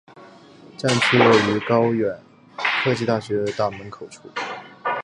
[0.79, 2.19] 站区位于高苑
[2.83, 4.31] 科技大学大门口处。